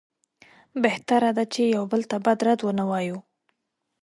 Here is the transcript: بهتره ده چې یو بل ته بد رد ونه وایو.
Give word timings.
بهتره 0.83 1.29
ده 1.37 1.43
چې 1.53 1.61
یو 1.75 1.83
بل 1.91 2.01
ته 2.11 2.17
بد 2.25 2.39
رد 2.47 2.59
ونه 2.63 2.83
وایو. 2.89 3.17